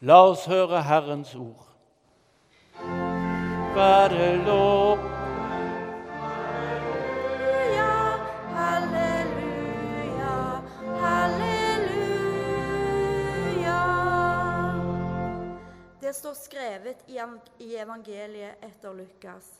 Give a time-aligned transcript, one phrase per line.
[0.00, 1.64] La oss høre Herrens ord.
[3.74, 4.98] Være lov
[6.20, 7.96] Halleluja,
[8.54, 10.36] halleluja,
[11.02, 11.90] halleluja.
[16.00, 17.02] Det står skrevet
[17.58, 19.50] i evangeliet etter Lukas.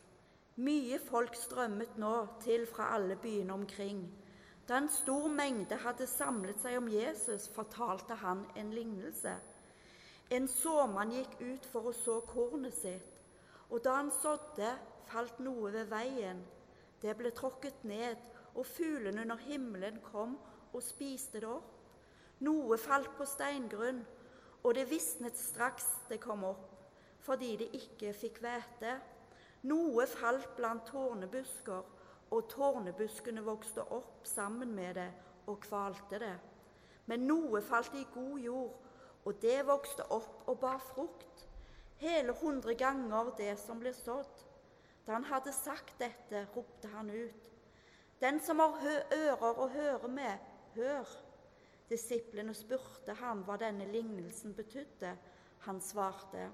[0.55, 4.07] Mye folk strømmet nå til fra alle byene omkring.
[4.69, 9.35] Da en stor mengde hadde samlet seg om Jesus, fortalte han en lignelse.
[10.31, 13.15] En såmann gikk ut for å så kornet sitt,
[13.73, 14.75] og da han sådde,
[15.09, 16.43] falt noe ved veien.
[17.01, 18.19] Det ble tråkket ned,
[18.53, 20.35] og fuglene under himmelen kom
[20.73, 21.71] og spiste det opp.
[22.45, 24.03] Noe falt på steingrunn,
[24.63, 26.67] og det visnet straks det kom opp,
[27.25, 28.99] fordi det ikke fikk hvete.
[29.71, 31.95] Noe falt blant tårnebusker,
[32.29, 35.09] og tårnebuskene vokste opp sammen med det
[35.49, 36.35] og kvalte det.
[37.09, 38.88] Men noe falt i god jord,
[39.25, 41.47] og det vokste opp og bar frukt,
[41.99, 44.45] hele hundre ganger det som ble sådd.
[45.07, 47.51] Da han hadde sagt dette, ropte han ut.
[48.21, 48.77] Den som har
[49.15, 51.09] ører å høre med, hør.
[51.89, 55.15] Disiplene spurte ham hva denne lignelsen betydde.
[55.65, 56.51] Han svarte.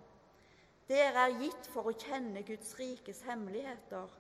[0.89, 4.11] Dere er gitt for å kjenne Guds rikes hemmeligheter,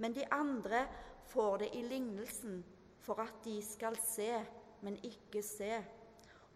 [0.00, 0.86] men de andre
[1.30, 2.62] får det i lignelsen
[3.04, 4.32] for at de skal se,
[4.80, 5.78] men ikke se,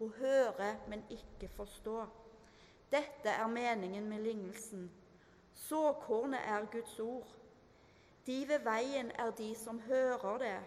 [0.01, 2.05] og høre, men ikke forstå.
[2.91, 4.91] Dette er meningen med lignelsen.
[5.53, 7.27] Såkornet er Guds ord.
[8.25, 10.59] De ved veien er de som hører det,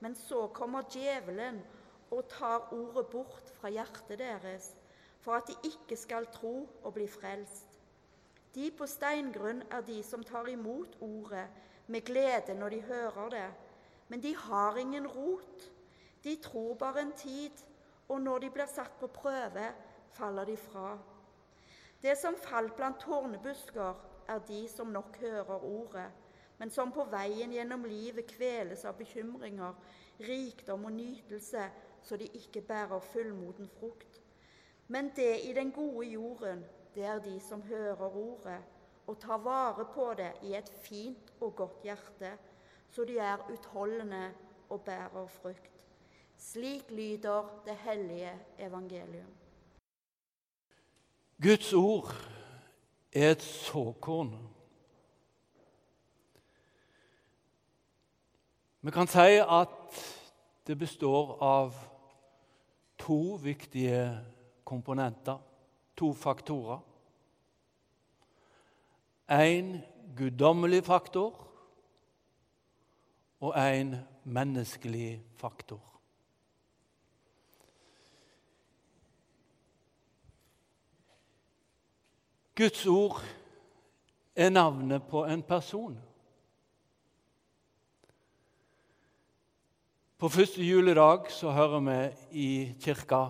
[0.00, 1.62] men så kommer djevelen
[2.10, 4.76] og tar ordet bort fra hjertet deres,
[5.20, 7.78] for at de ikke skal tro og bli frelst.
[8.54, 11.46] De på steingrunn er de som tar imot ordet
[11.86, 13.48] med glede når de hører det,
[14.08, 15.72] men de har ingen rot.
[16.24, 17.50] De tror bare en tid,
[18.08, 19.72] og når de blir satt på prøve,
[20.16, 20.98] faller de fra.
[22.02, 26.08] Det som falt blant tårnebusker, er de som nok hører ordet,
[26.58, 29.74] men som på veien gjennom livet kveles av bekymringer,
[30.20, 31.68] rikdom og nytelse,
[32.02, 34.20] så de ikke bærer fullmoden frukt.
[34.88, 38.60] Men det i den gode jorden, det er de som hører ordet
[39.06, 42.32] og tar vare på det i et fint og godt hjerte,
[42.90, 44.30] så de er utholdende
[44.68, 45.77] og bærer frukt.
[46.38, 49.26] Slik lyder det hellige evangelium.
[51.42, 52.14] Guds ord
[53.12, 54.48] er et såkorn.
[58.80, 59.98] Vi kan si at
[60.66, 61.74] det består av
[62.98, 64.20] to viktige
[64.64, 65.38] komponenter,
[65.96, 66.78] to faktorer.
[69.30, 69.82] En
[70.16, 71.46] guddommelig faktor
[73.40, 75.97] og en menneskelig faktor.
[82.58, 83.22] Guds ord
[84.34, 85.98] er navnet på en person.
[90.18, 91.98] På første juledag så hører vi
[92.30, 92.48] i
[92.82, 93.28] kirka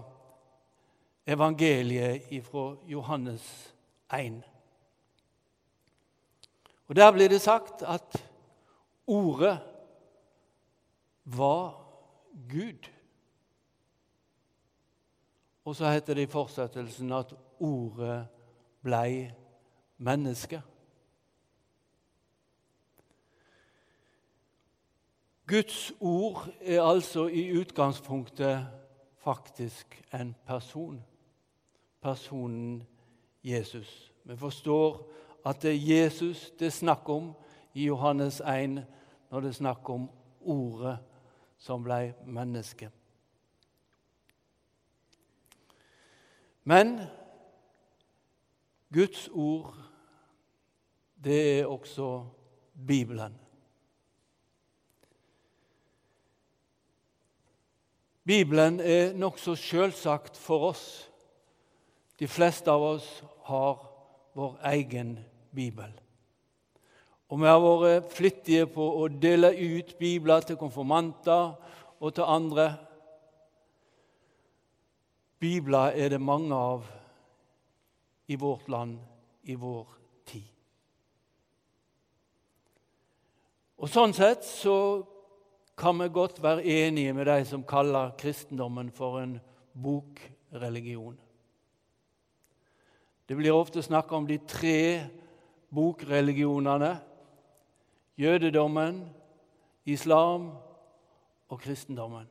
[1.27, 3.75] evangeliet fra Johannes
[4.17, 4.41] 1.
[6.89, 8.25] Og Der blir det sagt at
[9.07, 9.59] ordet
[11.25, 11.85] var
[12.49, 12.89] Gud.
[15.65, 18.27] Og så heter det i fortsettelsen at ordet
[18.89, 19.31] blei
[19.99, 20.63] menneske.
[25.47, 28.67] Guds ord er altså i utgangspunktet
[29.17, 31.05] faktisk en person.
[32.01, 32.87] Personen
[33.45, 34.13] Jesus.
[34.25, 35.11] Vi forstår
[35.45, 37.33] at det er Jesus det er snakk om
[37.75, 38.85] i Johannes 1
[39.31, 40.11] når det er snakk om
[40.41, 40.99] ordet
[41.59, 42.91] som ble menneske.
[46.65, 47.01] Men
[48.95, 49.75] Guds ord,
[51.25, 52.25] det er også
[52.87, 53.35] Bibelen.
[58.25, 60.85] Bibelen er nokså selvsagt for oss.
[62.21, 63.07] De fleste av oss
[63.49, 63.79] har
[64.37, 65.15] vår egen
[65.55, 65.89] bibel.
[67.29, 71.55] Og vi har vært flittige på å dele ut bibler til konfirmanter
[72.01, 72.71] og til andre.
[75.41, 76.85] Bibler er det mange av
[78.29, 78.99] i vårt land
[79.43, 79.87] i vår
[80.29, 80.49] tid.
[83.79, 84.77] Og Sånn sett så
[85.79, 89.39] kan vi godt være enige med de som kaller kristendommen for en
[89.73, 91.17] bokreligion.
[93.29, 95.07] Det blir ofte snakk om de tre
[95.75, 96.97] bokreligionene
[98.19, 99.05] jødedommen,
[99.87, 100.51] islam
[101.49, 102.27] og kristendommen.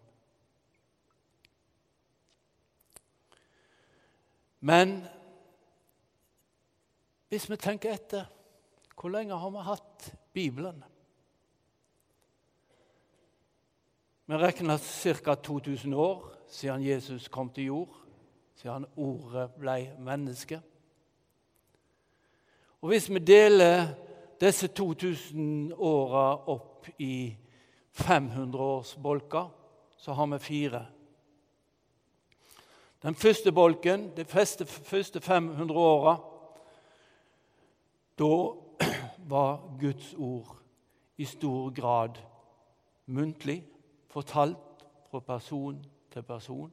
[4.59, 4.99] Men
[7.27, 8.27] Hvis vi tenker etter,
[8.95, 10.83] hvor lenge har vi hatt Bibelen?
[14.25, 15.35] Vi regner ca.
[15.35, 17.97] 2000 år siden Jesus kom til jord,
[18.55, 20.61] siden ordet ble menneske.
[22.81, 23.87] Og Hvis vi deler
[24.39, 27.35] disse 2000 åra opp i
[27.91, 29.49] 500-årsbolker,
[29.97, 30.85] så har vi fire.
[33.03, 36.17] Den første bolken, de første 500 åra,
[38.19, 38.33] da
[39.31, 40.55] var Guds ord
[41.17, 42.17] i stor grad
[43.05, 43.63] muntlig
[44.09, 46.71] fortalt fra person til person.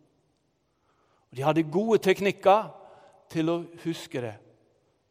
[1.31, 2.69] Og De hadde gode teknikker
[3.31, 4.35] til å huske det,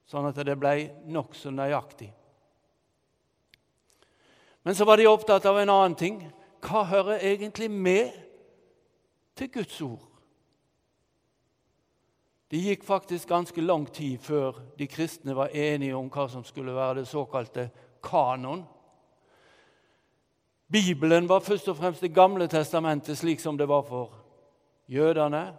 [0.08, 0.76] sånn at det ble
[1.12, 2.12] nokså nøyaktig.
[4.64, 6.22] Men så var de opptatt av en annen ting.
[6.64, 8.14] Hva hører egentlig med
[9.36, 10.13] til Guds ord?
[12.54, 16.76] Det gikk faktisk ganske lang tid før de kristne var enige om hva som skulle
[16.76, 17.64] være det såkalte
[18.06, 18.62] kanon.
[20.70, 24.14] Bibelen var først og fremst Det gamle testamentet, slik som det var for
[24.86, 25.58] jødene.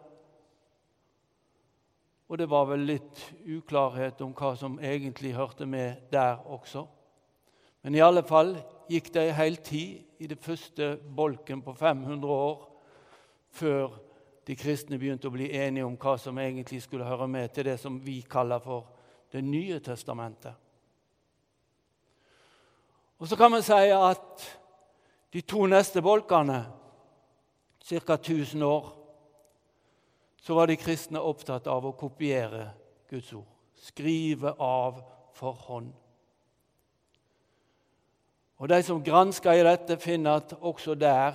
[2.29, 6.87] Og det var vel litt uklarhet om hva som egentlig hørte med der også.
[7.83, 8.55] Men i alle fall
[8.89, 12.69] gikk det ei hel tid i det første bolken på 500 år
[13.51, 13.99] før
[14.47, 17.79] de kristne begynte å bli enige om hva som egentlig skulle høre med til det
[17.81, 18.91] som vi kaller for
[19.35, 20.55] Det nye testamentet.
[23.19, 24.45] Og Så kan vi si at
[25.33, 26.67] de to neste bolkene,
[27.83, 28.15] ca.
[28.15, 28.93] 1000 år,
[30.41, 32.71] så var de kristne opptatt av å kopiere
[33.11, 33.49] Guds ord.
[33.75, 35.03] Skrive av
[35.33, 35.93] for hånd.
[38.59, 41.35] Og De som gransker i dette, finner at også der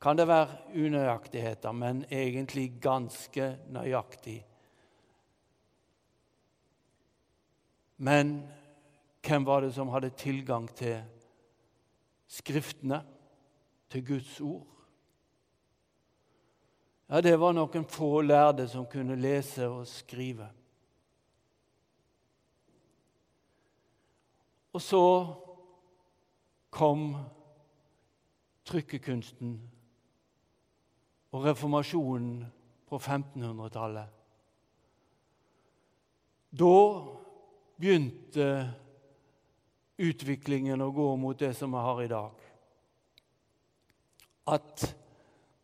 [0.00, 4.46] kan det være unøyaktigheter, men egentlig ganske nøyaktig.
[7.96, 8.48] Men
[9.26, 11.02] hvem var det som hadde tilgang til
[12.28, 13.04] Skriftene,
[13.88, 14.66] til Guds ord.
[17.08, 20.50] Ja, Det var noen få lærde som kunne lese og skrive.
[24.72, 25.02] Og så
[26.70, 27.16] kom
[28.68, 29.56] trykkekunsten
[31.32, 32.44] og reformasjonen
[32.88, 34.14] på 1500-tallet.
[36.58, 36.76] Da
[37.76, 38.46] begynte
[39.98, 42.46] utviklingen å gå mot det som vi har i dag.
[44.48, 44.86] At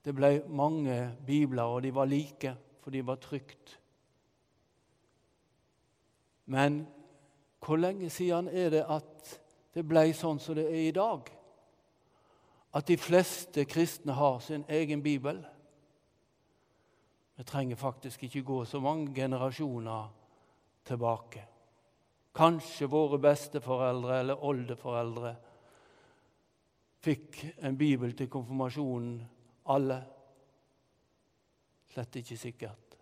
[0.05, 2.53] det ble mange bibler, og de var like,
[2.85, 3.79] for de var trygt.
[6.45, 6.83] Men
[7.65, 9.33] hvor lenge siden er det at
[9.75, 11.31] det ble sånn som det er i dag?
[12.75, 15.41] At de fleste kristne har sin egen bibel?
[17.35, 20.07] Vi trenger faktisk ikke gå så mange generasjoner
[20.87, 21.43] tilbake.
[22.35, 25.35] Kanskje våre besteforeldre eller oldeforeldre
[27.05, 29.19] fikk en bibel til konfirmasjonen,
[29.71, 30.01] alle.
[31.93, 32.97] Slett ikke sikkert.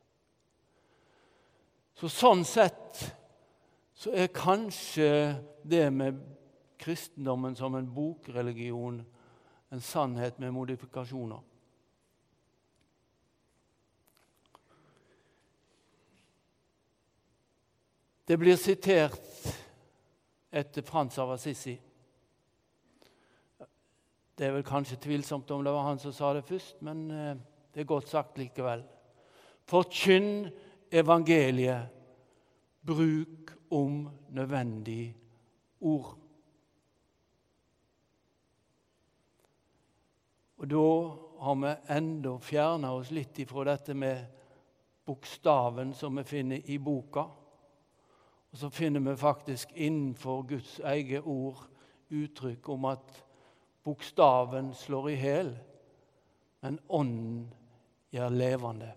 [1.96, 3.02] Så sånn sett
[3.94, 5.08] så er kanskje
[5.62, 6.18] det med
[6.82, 8.98] kristendommen som en bokreligion
[9.72, 11.40] en sannhet med modifikasjoner.
[18.32, 19.20] Det blir sitert
[20.50, 21.74] etter Frans av Assisi.
[24.32, 27.42] Det er vel kanskje tvilsomt om det var han som sa det først, men eh,
[27.74, 28.86] det er godt sagt likevel.
[29.68, 30.46] Forkynn
[30.88, 31.92] evangeliet.
[32.80, 35.12] Bruk om nødvendig
[35.84, 36.16] ord.
[40.56, 40.88] Og da
[41.44, 44.24] har vi enda fjerna oss litt ifra dette med
[45.04, 47.28] bokstaven som vi finner i boka.
[48.52, 51.64] Og så finner vi faktisk innenfor Guds eget ord
[52.12, 53.22] uttrykk om at
[53.84, 55.54] bokstaven slår i hjel,
[56.62, 57.46] men ånden
[58.12, 58.90] gjør levende.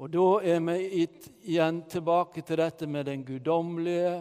[0.00, 1.06] Og da er vi
[1.52, 4.14] igjen tilbake til dette med den guddommelige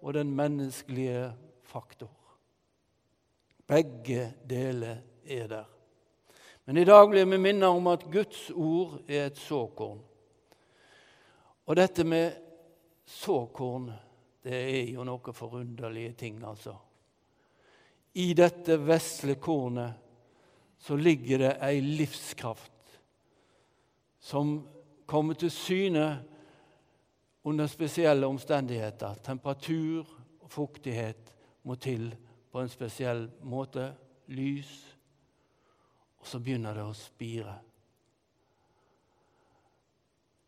[0.00, 1.32] og den menneskelige
[1.66, 2.12] faktor.
[3.66, 5.64] Begge deler er der.
[6.64, 10.00] Men i dag blir vi minnet om at Guds ord er et såkorn.
[11.66, 12.43] Og dette med
[13.04, 13.90] såkorn,
[14.44, 16.76] det er jo noe forunderlige ting, altså.
[18.14, 20.00] I dette vesle kornet
[20.78, 22.70] så ligger det ei livskraft
[24.20, 24.54] som
[25.06, 26.06] kommer til syne
[27.44, 29.18] under spesielle omstendigheter.
[29.24, 30.06] Temperatur
[30.40, 32.08] og fuktighet må til
[32.52, 33.90] på en spesiell måte.
[34.26, 34.70] Lys.
[36.20, 37.54] Og så begynner det å spire.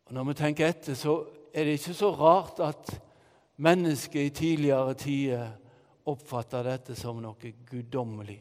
[0.07, 1.19] Og Når vi tenker etter, så
[1.57, 2.91] er det ikke så rart at
[3.65, 5.47] mennesket i tidligere tider
[6.05, 8.37] oppfatta dette som noe guddommelig.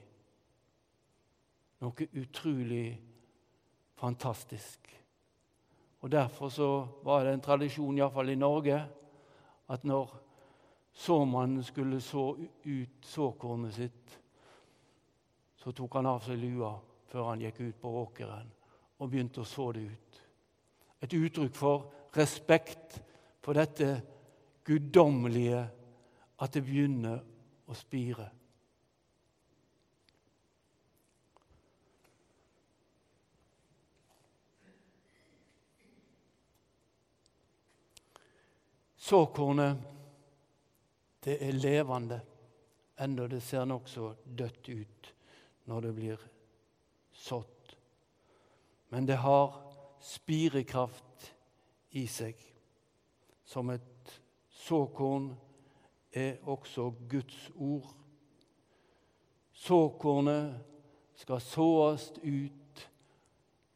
[1.80, 2.90] Noe utrolig
[3.96, 4.92] fantastisk.
[6.04, 6.68] Og Derfor så
[7.02, 8.82] var det en tradisjon, iallfall i Norge,
[9.68, 10.12] at når
[10.92, 12.28] såmannen skulle så
[12.64, 14.18] ut såkornet sitt,
[15.56, 16.76] så tok han av seg lua
[17.08, 18.52] før han gikk ut på åkeren
[19.00, 20.24] og begynte å så det ut.
[21.00, 23.00] Et uttrykk for respekt
[23.46, 24.02] for dette
[24.66, 25.60] guddommelige,
[26.42, 27.20] at det begynner
[27.70, 28.24] å spire.
[39.06, 39.78] Såkornet,
[41.22, 42.18] det er levende,
[42.98, 45.12] enda det ser nokså dødt ut
[45.70, 46.26] når det blir
[47.14, 47.76] sådd.
[48.90, 49.54] Men det har
[50.02, 51.30] spirekraft
[51.94, 52.55] i seg.
[53.46, 55.30] Som et såkorn
[56.12, 57.94] er også Guds ord.
[59.52, 60.58] Såkornet
[61.16, 62.88] skal såes ut.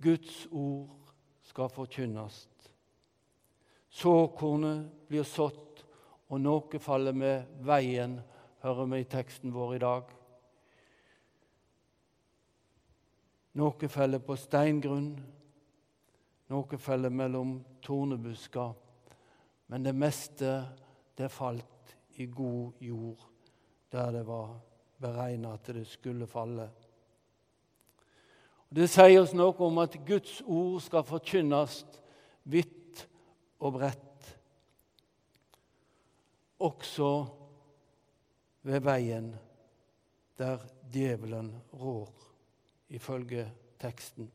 [0.02, 1.12] Guds ord
[1.42, 2.48] skal forkynnes.
[3.90, 5.84] Såkornet blir sådd,
[6.30, 8.20] og noe faller med veien,
[8.62, 10.12] hører vi i teksten vår i dag.
[13.58, 15.10] Noe faller på steingrunn,
[16.50, 18.76] noe faller mellom tornebusker.
[19.70, 20.64] Men det meste,
[21.14, 23.22] det falt i god jord,
[23.92, 24.56] der det var
[24.98, 26.66] beregna at det skulle falle.
[28.70, 31.84] Det sier oss noe om at Guds ord skal forkynnes
[32.50, 33.04] vidt
[33.60, 34.26] og bredt,
[36.60, 37.10] også
[38.66, 39.30] ved veien
[40.38, 42.10] der djevelen rår,
[42.90, 43.46] ifølge
[43.80, 44.30] teksten.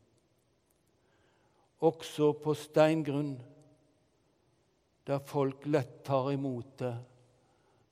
[1.79, 3.35] Også på steingrunn,
[5.05, 6.95] der folk lett tar imot det,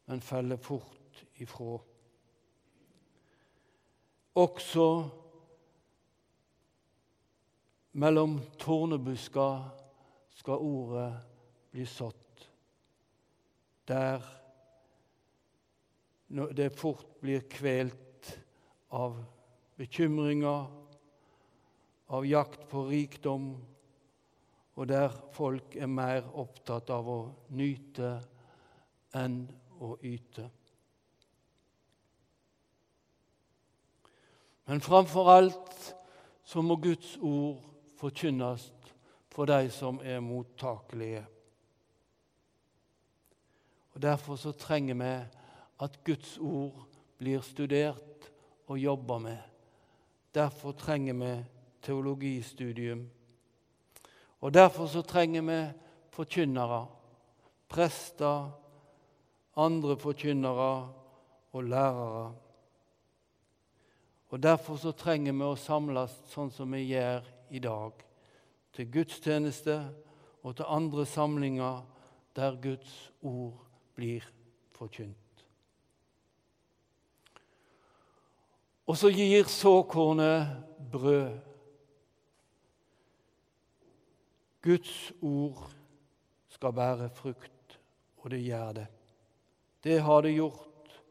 [0.06, 1.78] men faller fort ifra.
[4.34, 4.88] Også
[7.92, 9.50] mellom tornebuska
[10.34, 11.12] skal ordet
[11.72, 12.48] bli sådd.
[13.88, 14.24] Der
[16.34, 18.40] det fort blir kvelt
[18.90, 19.20] av
[19.78, 20.66] bekymringer,
[22.08, 23.54] av jakt på rikdom,
[24.76, 27.20] og der folk er mer opptatt av å
[27.54, 28.16] nyte
[29.14, 29.44] enn
[29.84, 30.48] å yte.
[34.66, 35.94] Men framfor alt
[36.48, 37.62] så må Guds ord
[38.00, 38.70] forkynnes
[39.34, 41.26] for de som er mottakelige.
[43.94, 45.14] Og Derfor så trenger vi
[45.84, 46.86] at Guds ord
[47.18, 48.30] blir studert
[48.68, 49.42] og jobba med.
[50.34, 51.34] Derfor trenger vi
[51.82, 53.10] teologistudium.
[54.44, 55.60] Og derfor så trenger vi
[56.12, 56.86] forkynnere,
[57.72, 58.50] prester,
[59.56, 60.90] andre forkynnere
[61.54, 62.34] og lærere.
[64.34, 67.24] Og Derfor så trenger vi å samles sånn som vi gjør
[67.54, 68.04] i dag
[68.74, 69.78] til gudstjeneste
[70.42, 71.84] og til andre samlinger
[72.36, 73.62] der Guds ord
[73.96, 74.26] blir
[74.74, 75.46] forkynt.
[78.90, 80.50] Og så gir såkornet
[80.92, 81.53] brød.
[84.64, 85.74] Guds ord
[86.48, 87.80] skal bære frukt,
[88.18, 88.88] og det gjør det.
[89.84, 91.02] Det har det gjort,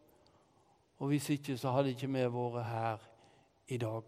[0.98, 3.04] og hvis ikke så hadde ikke vi vært her
[3.68, 4.02] i dag.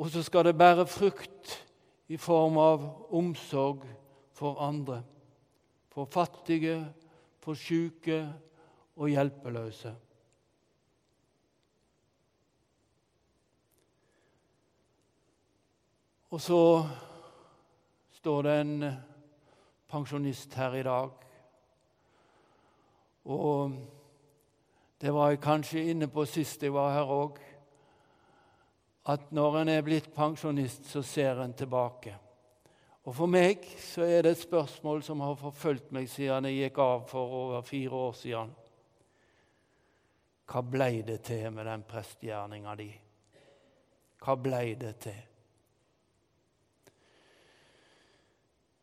[0.00, 1.56] Og så skal det bære frukt
[2.08, 2.84] i form av
[3.14, 3.84] omsorg
[4.32, 5.02] for andre.
[5.92, 6.80] For fattige,
[7.38, 8.24] for syke
[8.96, 9.92] og hjelpeløse.
[16.30, 16.86] Og så
[18.20, 18.92] står det en
[19.90, 21.10] pensjonist her i dag.
[23.24, 23.72] Og
[25.00, 27.40] det var jeg kanskje inne på sist jeg var her òg
[29.10, 32.12] at når en er blitt pensjonist, så ser en tilbake.
[33.08, 36.78] Og For meg så er det et spørsmål som har forfulgt meg siden jeg gikk
[36.84, 38.52] av for over fire år siden.
[40.50, 42.90] Hva blei det til med den prestegjerninga di?
[44.20, 45.29] Hva blei det til?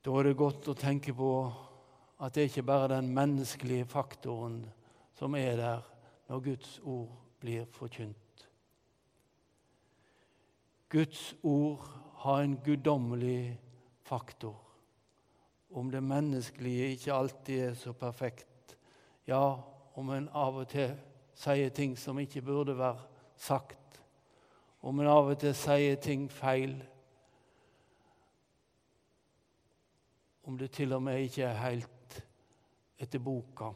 [0.08, 1.30] Da er det godt å tenke på
[2.24, 4.62] at det ikke bare er den menneskelige faktoren
[5.20, 5.82] som er der
[6.30, 7.10] når Guds ord
[7.44, 8.46] blir forkynt.
[10.88, 11.84] Guds ord
[12.24, 13.60] har en guddommelig
[14.08, 14.56] faktor.
[15.76, 18.78] Om det menneskelige ikke alltid er så perfekt,
[19.28, 19.58] ja,
[20.00, 20.96] om en av og til
[21.36, 23.04] sier ting som ikke burde være
[23.36, 24.00] sagt,
[24.80, 26.80] om en av og til sier ting feil,
[30.48, 32.22] om det til og med ikke er helt
[32.98, 33.74] etter boka,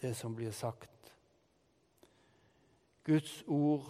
[0.00, 1.12] det som blir sagt.
[3.04, 3.84] Guds ord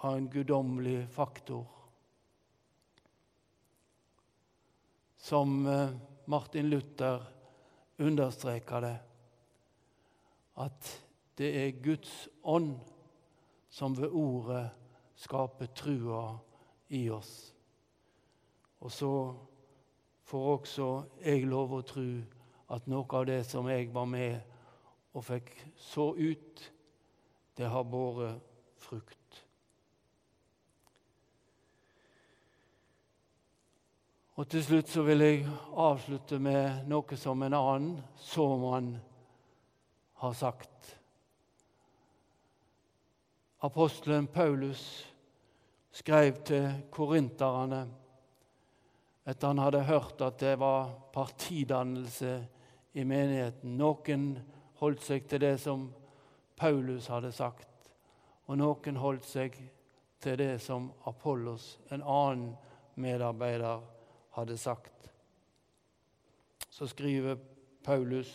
[0.00, 1.66] har en guddommelig faktor.
[5.18, 5.92] Som eh,
[6.26, 7.26] Martin Luther
[7.98, 8.96] understreker det,
[10.62, 10.94] at
[11.38, 12.76] det er Guds ånd
[13.72, 14.66] som ved ordet
[15.18, 16.24] skaper trua
[16.94, 17.52] i oss.
[18.82, 19.12] Og så
[20.32, 20.86] får også
[21.20, 22.06] jeg lov å tro
[22.72, 24.38] at noe av det som jeg var med
[25.12, 26.62] og fikk så ut,
[27.60, 28.40] det har båret
[28.80, 29.18] frukt.
[34.40, 35.44] Og Til slutt så vil jeg
[35.76, 38.94] avslutte med noe som en annen såmann
[40.24, 40.94] har sagt.
[43.62, 45.04] Apostelen Paulus
[45.92, 47.84] skrev til korinterne
[49.24, 52.32] etter han hadde hørt at det var partidannelse
[52.92, 53.76] i menigheten.
[53.78, 54.26] Noen
[54.82, 55.86] holdt seg til det som
[56.58, 57.92] Paulus hadde sagt,
[58.46, 59.56] og noen holdt seg
[60.22, 62.52] til det som Apollos, en annen
[62.94, 63.82] medarbeider,
[64.32, 65.10] hadde sagt.
[66.72, 67.36] Så skriver
[67.84, 68.30] Paulus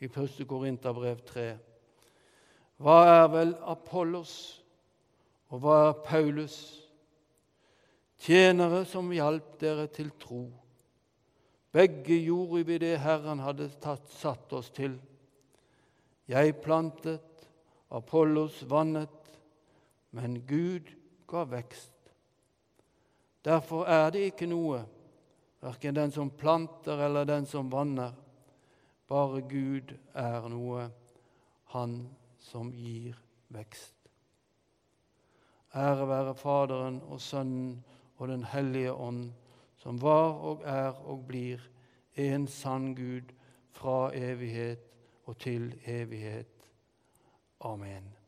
[0.00, 0.42] i 1.
[0.48, 1.46] Korinterbrev 3.:
[2.76, 4.34] Hva er vel Apollos,
[5.48, 6.58] og hva er Paulus?
[8.20, 10.44] Tjenere som hjalp dere til tro.
[11.72, 14.98] Begge gjorde vi det Herren hadde tatt, satt oss til.
[16.30, 17.26] Jeg plantet,
[17.90, 19.30] Apollos vannet,
[20.14, 20.90] men Gud
[21.30, 21.94] ga vekst.
[23.46, 24.82] Derfor er det ikke noe,
[25.62, 28.12] verken den som planter eller den som vanner.
[29.10, 30.90] Bare Gud er noe,
[31.70, 32.08] Han
[32.42, 33.14] som gir
[33.54, 33.94] vekst.
[35.70, 37.76] Ære være Faderen og Sønnen
[38.20, 39.32] og Den hellige ånd,
[39.76, 41.60] som var og er og blir
[42.16, 43.32] en sann Gud
[43.72, 44.84] fra evighet
[45.24, 46.52] og til evighet.
[47.60, 48.19] Amen.